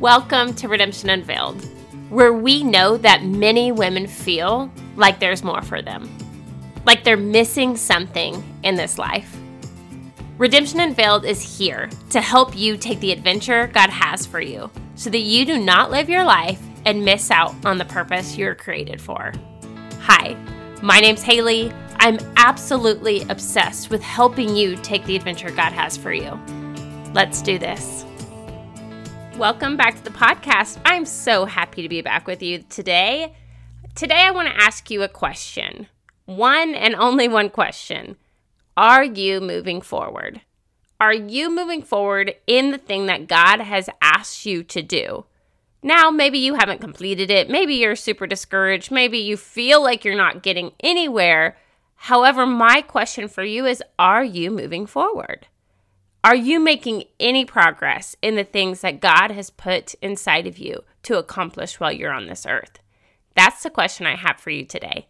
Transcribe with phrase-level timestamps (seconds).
[0.00, 1.60] Welcome to Redemption Unveiled,
[2.08, 6.08] where we know that many women feel like there's more for them,
[6.86, 9.36] like they're missing something in this life.
[10.38, 15.10] Redemption Unveiled is here to help you take the adventure God has for you so
[15.10, 19.00] that you do not live your life and miss out on the purpose you're created
[19.00, 19.32] for.
[20.02, 20.36] Hi,
[20.80, 21.72] my name's Haley.
[21.96, 26.38] I'm absolutely obsessed with helping you take the adventure God has for you.
[27.14, 28.04] Let's do this.
[29.38, 30.80] Welcome back to the podcast.
[30.84, 33.36] I'm so happy to be back with you today.
[33.94, 35.86] Today, I want to ask you a question
[36.24, 38.16] one and only one question
[38.76, 40.40] Are you moving forward?
[41.00, 45.26] Are you moving forward in the thing that God has asked you to do?
[45.84, 47.48] Now, maybe you haven't completed it.
[47.48, 48.90] Maybe you're super discouraged.
[48.90, 51.56] Maybe you feel like you're not getting anywhere.
[51.94, 55.46] However, my question for you is Are you moving forward?
[56.24, 60.82] Are you making any progress in the things that God has put inside of you
[61.04, 62.80] to accomplish while you're on this earth?
[63.34, 65.06] That's the question I have for you today.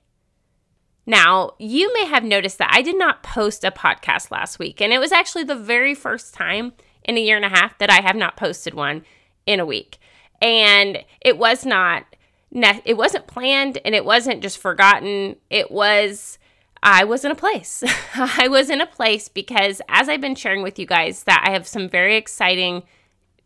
[1.06, 4.92] Now, you may have noticed that I did not post a podcast last week, and
[4.92, 8.02] it was actually the very first time in a year and a half that I
[8.02, 9.06] have not posted one
[9.47, 9.98] in a week.
[10.42, 12.04] And it was not
[12.50, 15.36] it wasn't planned and it wasn't just forgotten.
[15.50, 16.38] It was
[16.82, 17.82] I was in a place.
[18.14, 21.52] I was in a place because, as I've been sharing with you guys, that I
[21.52, 22.84] have some very exciting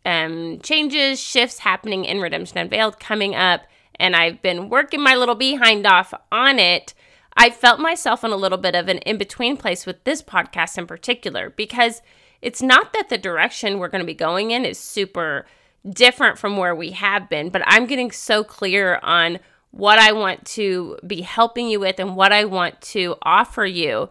[0.05, 3.62] um, changes, shifts happening in Redemption Unveiled coming up,
[3.97, 6.94] and I've been working my little behind off on it.
[7.36, 10.77] I felt myself in a little bit of an in between place with this podcast
[10.77, 12.02] in particular because
[12.42, 15.46] it's not that the direction we're going to be going in is super
[15.89, 19.39] different from where we have been, but I'm getting so clear on
[19.73, 24.09] what I want to be helping you with and what I want to offer you.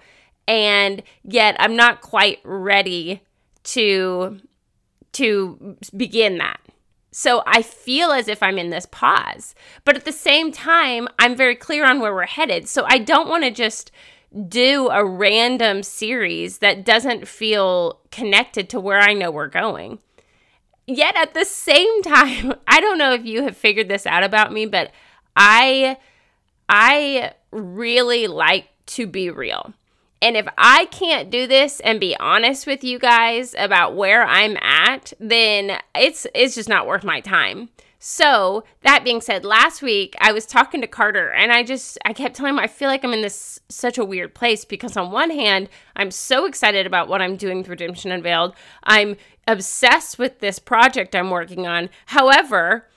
[0.47, 3.21] And yet I'm not quite ready
[3.63, 4.39] to
[5.13, 6.59] to begin that.
[7.11, 9.53] So I feel as if I'm in this pause.
[9.83, 12.69] But at the same time, I'm very clear on where we're headed.
[12.69, 13.91] So I don't want to just
[14.47, 19.99] do a random series that doesn't feel connected to where I know we're going.
[20.87, 24.53] Yet at the same time, I don't know if you have figured this out about
[24.53, 24.91] me, but
[25.35, 25.97] I
[26.69, 29.73] I really like to be real.
[30.21, 34.55] And if I can't do this and be honest with you guys about where I'm
[34.57, 37.69] at, then it's it's just not worth my time.
[38.03, 42.13] So, that being said, last week I was talking to Carter and I just I
[42.13, 45.11] kept telling him I feel like I'm in this such a weird place because on
[45.11, 48.55] one hand, I'm so excited about what I'm doing with Redemption Unveiled.
[48.83, 51.89] I'm obsessed with this project I'm working on.
[52.07, 52.87] However,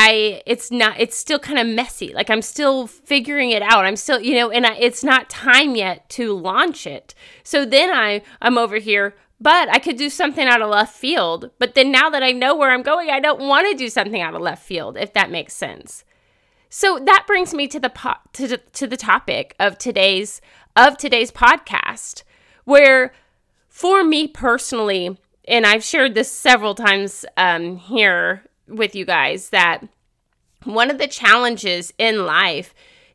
[0.00, 2.12] I it's not it's still kind of messy.
[2.14, 3.84] Like I'm still figuring it out.
[3.84, 7.16] I'm still, you know, and I, it's not time yet to launch it.
[7.42, 11.50] So then I I'm over here, but I could do something out of left field.
[11.58, 14.22] But then now that I know where I'm going, I don't want to do something
[14.22, 16.04] out of left field if that makes sense.
[16.70, 20.40] So that brings me to the po- to the, to the topic of today's
[20.76, 22.22] of today's podcast
[22.64, 23.12] where
[23.68, 29.86] for me personally and I've shared this several times um, here with you guys that
[30.64, 32.74] one of the challenges in life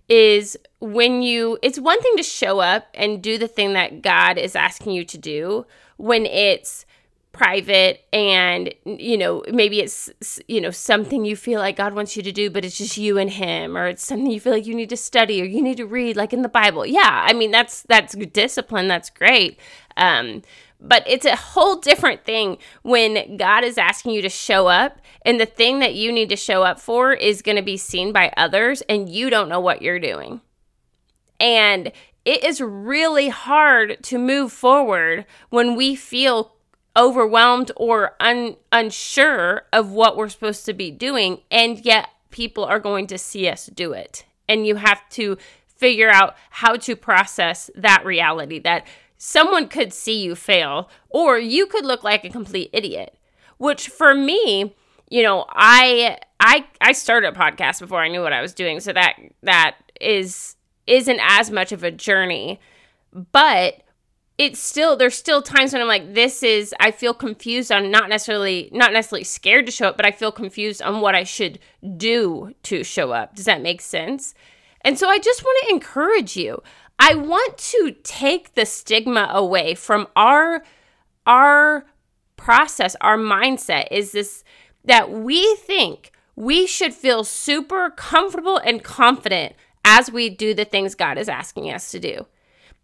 [0.09, 4.37] is when you it's one thing to show up and do the thing that God
[4.37, 5.65] is asking you to do
[5.97, 6.85] when it's
[7.33, 12.21] private and you know maybe it's you know something you feel like God wants you
[12.21, 14.75] to do but it's just you and him or it's something you feel like you
[14.75, 16.85] need to study or you need to read like in the Bible.
[16.85, 19.59] Yeah, I mean that's that's discipline, that's great.
[19.97, 20.43] Um
[20.79, 25.39] but it's a whole different thing when God is asking you to show up and
[25.39, 28.33] the thing that you need to show up for is going to be seen by
[28.35, 30.41] others and you don't know what you're doing.
[31.39, 31.93] And
[32.25, 36.52] it is really hard to move forward when we feel
[36.95, 42.79] overwhelmed or un- unsure of what we're supposed to be doing and yet people are
[42.79, 44.25] going to see us do it.
[44.47, 45.37] And you have to
[45.67, 48.85] figure out how to process that reality that
[49.17, 53.17] someone could see you fail or you could look like a complete idiot
[53.57, 54.73] which for me
[55.09, 58.79] you know i i i started a podcast before i knew what i was doing
[58.79, 60.55] so that that is
[60.87, 62.59] isn't as much of a journey
[63.31, 63.82] but
[64.37, 68.09] it's still there's still times when i'm like this is i feel confused on not
[68.09, 71.59] necessarily not necessarily scared to show up but i feel confused on what i should
[71.97, 73.35] do to show up.
[73.35, 74.33] Does that make sense?
[74.81, 76.61] And so i just want to encourage you.
[76.99, 80.63] I want to take the stigma away from our
[81.25, 81.85] our
[82.35, 84.43] process, our mindset is this
[84.85, 89.53] that we think we should feel super comfortable and confident
[89.85, 92.25] as we do the things God is asking us to do.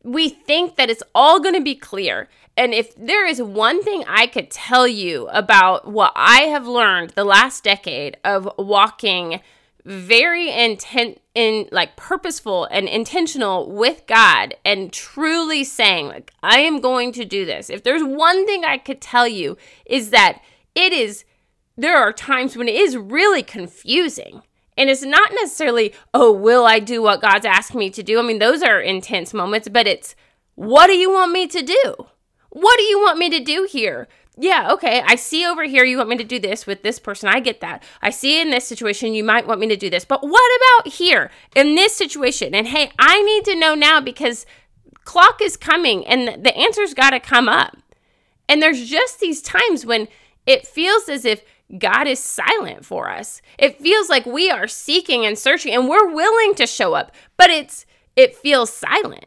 [0.03, 2.29] We think that it's all going to be clear.
[2.55, 7.11] And if there is one thing I could tell you about what I have learned
[7.11, 9.41] the last decade of walking
[9.85, 16.81] very intent in like purposeful and intentional with God and truly saying like I am
[16.81, 17.69] going to do this.
[17.69, 20.41] If there's one thing I could tell you is that
[20.75, 21.23] it is
[21.77, 24.41] there are times when it is really confusing.
[24.79, 28.17] And it's not necessarily, oh, will I do what God's asking me to do?
[28.17, 30.15] I mean, those are intense moments, but it's,
[30.55, 31.95] what do you want me to do?
[32.49, 34.07] What do you want me to do here?
[34.37, 35.03] Yeah, okay.
[35.05, 37.27] I see over here you want me to do this with this person.
[37.27, 37.83] I get that.
[38.01, 40.05] I see in this situation you might want me to do this.
[40.05, 42.55] But what about here in this situation?
[42.55, 44.45] And hey, I need to know now because
[45.03, 47.75] clock is coming and the answer's got to come up.
[48.47, 50.07] And there's just these times when
[50.45, 51.43] it feels as if
[51.77, 53.41] God is silent for us.
[53.57, 57.49] It feels like we are seeking and searching and we're willing to show up, but
[57.49, 57.85] it's
[58.15, 59.25] it feels silent.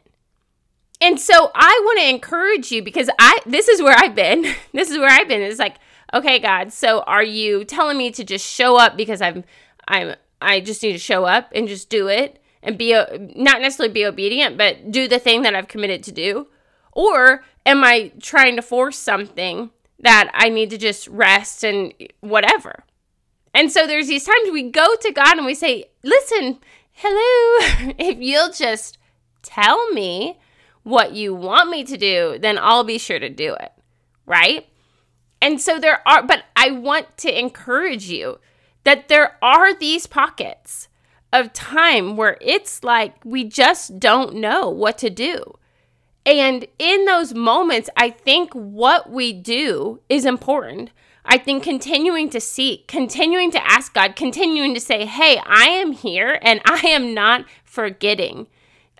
[0.99, 4.45] And so I want to encourage you because I this is where I've been.
[4.73, 5.41] This is where I've been.
[5.41, 5.75] It's like,
[6.13, 9.43] okay, God, so are you telling me to just show up because I'm
[9.87, 13.93] I'm I just need to show up and just do it and be not necessarily
[13.93, 16.47] be obedient, but do the thing that I've committed to do?
[16.91, 19.71] Or am I trying to force something
[20.03, 22.83] that I need to just rest and whatever.
[23.53, 26.59] And so there's these times we go to God and we say, Listen,
[26.91, 28.97] hello, if you'll just
[29.41, 30.39] tell me
[30.83, 33.71] what you want me to do, then I'll be sure to do it.
[34.25, 34.67] Right?
[35.41, 38.39] And so there are, but I want to encourage you
[38.83, 40.87] that there are these pockets
[41.31, 45.55] of time where it's like we just don't know what to do.
[46.25, 50.91] And in those moments, I think what we do is important.
[51.25, 55.91] I think continuing to seek, continuing to ask God, continuing to say, Hey, I am
[55.91, 58.47] here and I am not forgetting.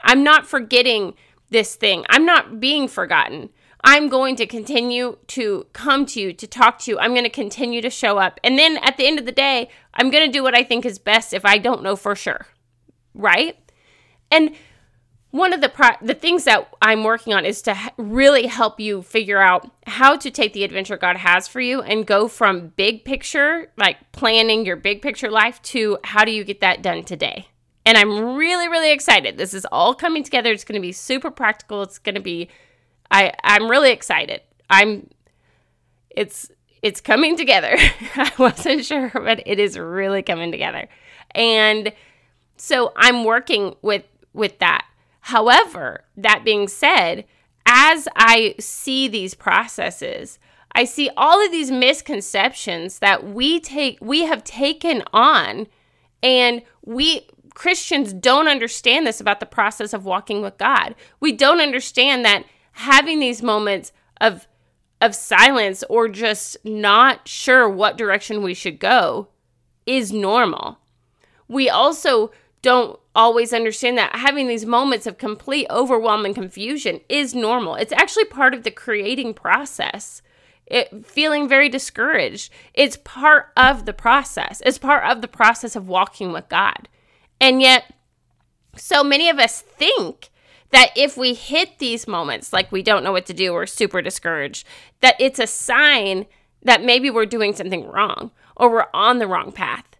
[0.03, 1.13] I'm not forgetting
[1.49, 2.05] this thing.
[2.09, 3.49] I'm not being forgotten.
[3.85, 6.99] I'm going to continue to come to you, to talk to you.
[6.99, 8.39] I'm going to continue to show up.
[8.43, 10.85] And then at the end of the day, I'm going to do what I think
[10.85, 12.47] is best if I don't know for sure.
[13.13, 13.57] Right?
[14.31, 14.55] And
[15.33, 19.01] one of the pro- the things that I'm working on is to really help you
[19.01, 23.03] figure out how to take the adventure God has for you and go from big
[23.03, 27.47] picture, like planning your big picture life, to how do you get that done today.
[27.83, 29.37] And I'm really, really excited.
[29.37, 30.51] This is all coming together.
[30.51, 31.81] It's going to be super practical.
[31.81, 32.47] It's going to be,
[33.09, 34.41] I, I'm really excited.
[34.69, 35.09] I'm,
[36.11, 36.51] it's,
[36.83, 37.75] it's coming together.
[38.15, 40.87] I wasn't sure, but it is really coming together.
[41.31, 41.91] And
[42.55, 44.03] so I'm working with,
[44.35, 44.85] with that
[45.27, 47.23] However, that being said,
[47.65, 50.37] as I see these processes,
[50.73, 55.67] I see all of these misconceptions that we take we have taken on
[56.21, 60.93] and we Christians don't understand this about the process of walking with God.
[61.21, 62.43] We don't understand that
[62.73, 64.45] having these moments of
[64.99, 69.29] of silence or just not sure what direction we should go
[69.85, 70.79] is normal.
[71.47, 72.31] We also
[72.63, 77.75] don't always understand that having these moments of complete overwhelm and confusion is normal.
[77.75, 80.23] It's actually part of the creating process.
[80.65, 82.51] It, feeling very discouraged.
[82.73, 84.61] It's part of the process.
[84.65, 86.87] It's part of the process of walking with God.
[87.39, 87.93] And yet,
[88.75, 90.29] so many of us think
[90.71, 94.01] that if we hit these moments like we don't know what to do, we're super
[94.01, 94.65] discouraged,
[95.01, 96.25] that it's a sign
[96.63, 99.92] that maybe we're doing something wrong or we're on the wrong path.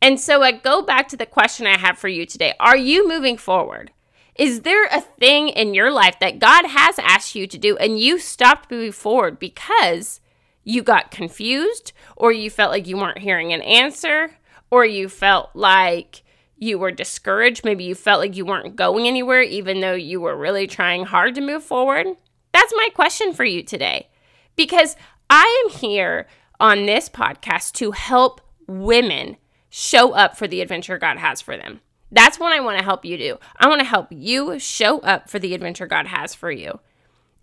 [0.00, 3.08] And so I go back to the question I have for you today Are you
[3.08, 3.92] moving forward?
[4.36, 7.98] Is there a thing in your life that God has asked you to do and
[7.98, 10.20] you stopped moving forward because
[10.62, 14.36] you got confused or you felt like you weren't hearing an answer
[14.70, 16.22] or you felt like
[16.58, 17.64] you were discouraged?
[17.64, 21.34] Maybe you felt like you weren't going anywhere even though you were really trying hard
[21.36, 22.06] to move forward?
[22.52, 24.08] That's my question for you today
[24.54, 24.96] because
[25.30, 26.26] I am here
[26.60, 29.36] on this podcast to help women
[29.78, 31.82] show up for the adventure God has for them.
[32.10, 33.38] That's what I want to help you do.
[33.58, 36.80] I want to help you show up for the adventure God has for you.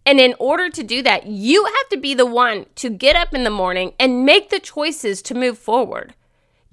[0.04, 3.36] And in order to do that, you have to be the one to get up
[3.36, 6.16] in the morning and make the choices to move forward.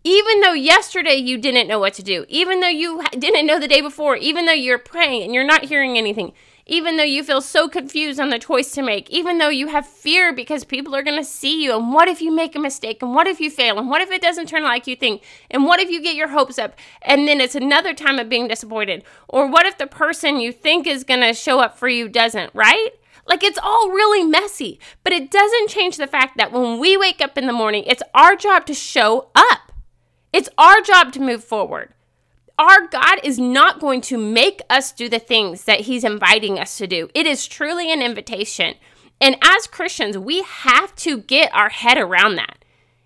[0.02, 3.68] Even though yesterday you didn't know what to do, even though you didn't know the
[3.68, 6.32] day before, even though you're praying and you're not hearing anything,
[6.66, 9.86] even though you feel so confused on the choice to make, even though you have
[9.86, 11.76] fear because people are going to see you.
[11.76, 13.02] And what if you make a mistake?
[13.02, 13.78] And what if you fail?
[13.78, 15.22] And what if it doesn't turn like you think?
[15.50, 18.48] And what if you get your hopes up and then it's another time of being
[18.48, 19.04] disappointed?
[19.28, 22.54] Or what if the person you think is going to show up for you doesn't,
[22.54, 22.90] right?
[23.26, 27.20] Like it's all really messy, but it doesn't change the fact that when we wake
[27.20, 29.72] up in the morning, it's our job to show up.
[30.32, 31.92] It's our job to move forward.
[32.60, 36.76] Our God is not going to make us do the things that He's inviting us
[36.76, 37.08] to do.
[37.14, 38.74] It is truly an invitation.
[39.18, 42.62] And as Christians, we have to get our head around that.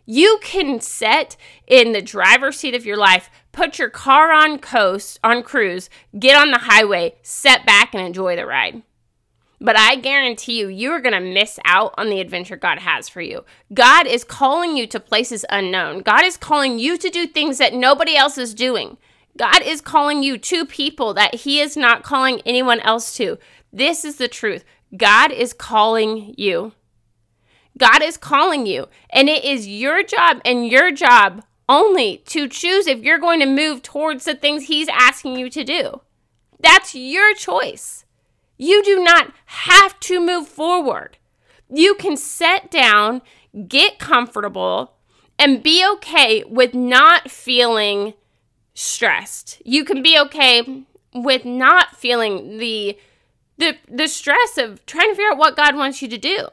[0.07, 1.37] You can sit
[1.69, 6.37] in the driver's seat of your life, put your car on coast, on cruise, get
[6.37, 8.83] on the highway, set back and enjoy the ride.
[9.61, 13.09] But I guarantee you, you are going to miss out on the adventure God has
[13.09, 13.45] for you.
[13.73, 16.01] God is calling you to places unknown.
[16.01, 18.99] God is calling you to do things that nobody else is doing.
[19.37, 23.39] God is calling you to people that He is not calling anyone else to.
[23.73, 24.65] This is the truth.
[24.97, 26.73] God is calling you.
[27.77, 28.87] God is calling you.
[29.11, 33.47] And it is your job and your job only to choose if you're going to
[33.47, 36.01] move towards the things He's asking you to do.
[36.61, 38.05] That's your choice.
[38.57, 41.19] You do not have to move forward.
[41.69, 43.23] You can sit down,
[43.67, 44.95] get comfortable,
[45.39, 48.15] and be okay with not feeling
[48.75, 49.63] stressed.
[49.65, 52.99] You can be okay with not feeling the
[53.57, 56.47] the the stress of trying to figure out what God wants you to do.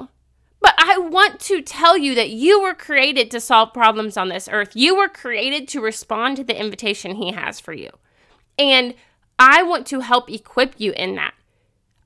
[0.59, 4.47] But I want to tell you that you were created to solve problems on this
[4.47, 4.75] earth.
[4.75, 7.89] You were created to respond to the invitation he has for you.
[8.59, 8.93] And
[9.39, 11.33] I want to help equip you in that.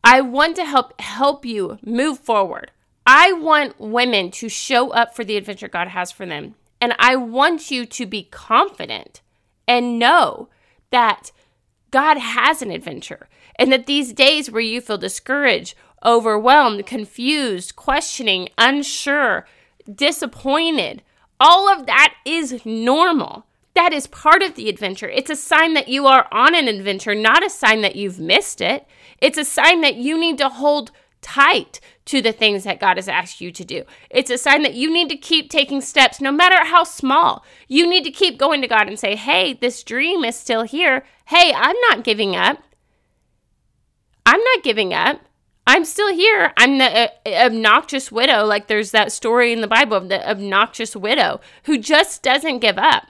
[0.05, 2.71] I want to help help you move forward.
[3.05, 6.55] I want women to show up for the adventure God has for them.
[6.79, 9.21] And I want you to be confident
[9.67, 10.49] and know
[10.91, 11.31] that
[11.91, 13.29] God has an adventure.
[13.57, 19.47] And that these days where you feel discouraged, overwhelmed, confused, questioning, unsure,
[19.93, 21.01] disappointed,
[21.39, 23.45] all of that is normal.
[23.75, 25.09] That is part of the adventure.
[25.09, 28.61] It's a sign that you are on an adventure, not a sign that you've missed
[28.61, 28.87] it.
[29.19, 30.91] It's a sign that you need to hold
[31.25, 33.83] tight to the things that God has asked you to do.
[34.11, 37.43] It's a sign that you need to keep taking steps, no matter how small.
[37.67, 41.03] You need to keep going to God and say, hey, this dream is still here.
[41.25, 42.59] Hey, I'm not giving up.
[44.23, 45.21] I'm not giving up.
[45.65, 46.53] I'm still here.
[46.57, 48.45] I'm the uh, obnoxious widow.
[48.45, 52.77] Like there's that story in the Bible of the obnoxious widow who just doesn't give
[52.77, 53.07] up.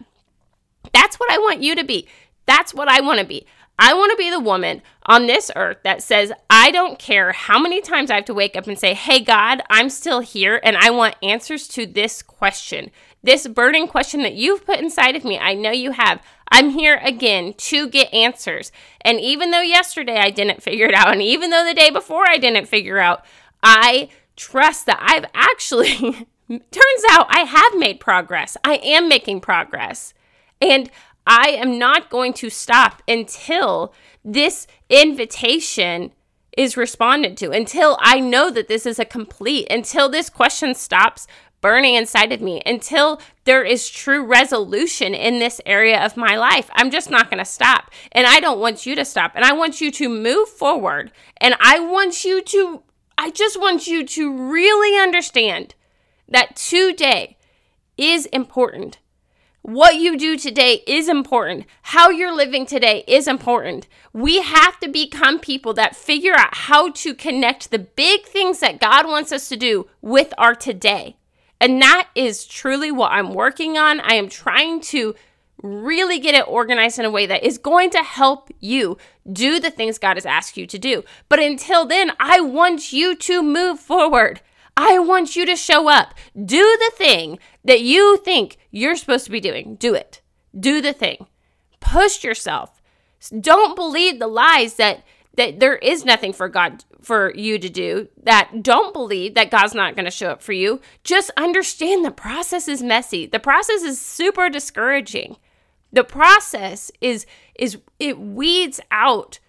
[0.94, 2.08] That's what I want you to be.
[2.46, 3.46] That's what I want to be.
[3.78, 7.60] I want to be the woman on this earth that says, I don't care how
[7.60, 10.78] many times I have to wake up and say, Hey, God, I'm still here and
[10.78, 12.90] I want answers to this question.
[13.22, 16.22] This burning question that you've put inside of me, I know you have.
[16.52, 18.72] I'm here again to get answers.
[19.02, 22.28] And even though yesterday I didn't figure it out, and even though the day before
[22.28, 23.26] I didn't figure out,
[23.62, 25.98] I trust that I've actually,
[26.50, 28.58] turns out I have made progress.
[28.64, 30.14] I am making progress.
[30.62, 30.90] And
[31.28, 36.12] I am not going to stop until this invitation
[36.58, 41.28] is responded to, until I know that this is a complete, until this question stops
[41.62, 46.70] burning inside of me, until there is true resolution in this area of my life.
[46.74, 47.90] I'm just not going to stop.
[48.12, 49.32] And I don't want you to stop.
[49.36, 51.12] And I want you to move forward.
[51.38, 52.84] And I want you to,
[53.18, 55.74] I just want you to really understand
[56.30, 57.38] that today
[57.98, 59.00] is important
[59.66, 61.66] what you do today is important.
[61.82, 63.88] How you're living today is important.
[64.14, 68.80] We have to become people that figure out how to connect the big things that
[68.80, 71.18] God wants us to do with our today.
[71.60, 74.02] And that is truly what I'm working on.
[74.02, 75.16] I am trying to
[75.64, 79.00] really get it organized in a way that is going to help you
[79.32, 81.04] do the things God has asked you to do.
[81.28, 84.42] But until then, I want you to move forward.
[84.78, 86.14] I want you to show up.
[86.34, 89.76] Do the thing that you think you're supposed to be doing.
[89.76, 90.22] Do it.
[90.58, 91.28] Do the thing.
[91.80, 92.82] Push yourself.
[93.40, 95.04] Don't believe the lies that
[95.36, 98.08] that there is nothing for God for you to do.
[98.24, 100.80] That don't believe that God's not going to show up for you.
[101.04, 103.26] Just understand the process is messy.
[103.26, 105.38] The process is super discouraging.
[105.92, 109.40] The process is is it weeds out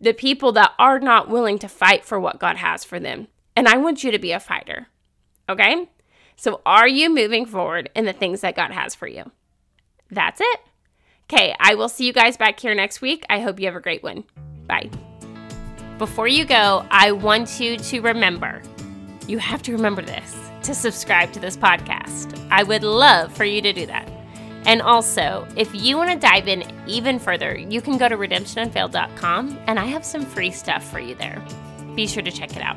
[0.00, 3.28] the people that are not willing to fight for what God has for them.
[3.56, 4.88] And I want you to be a fighter.
[5.48, 5.88] Okay?
[6.36, 9.30] So, are you moving forward in the things that God has for you?
[10.10, 10.60] That's it.
[11.30, 13.24] Okay, I will see you guys back here next week.
[13.30, 14.24] I hope you have a great one.
[14.66, 14.90] Bye.
[15.98, 18.60] Before you go, I want you to remember
[19.26, 22.38] you have to remember this to subscribe to this podcast.
[22.50, 24.10] I would love for you to do that.
[24.66, 29.58] And also, if you want to dive in even further, you can go to redemptionunveiled.com
[29.66, 31.42] and I have some free stuff for you there.
[31.94, 32.76] Be sure to check it out.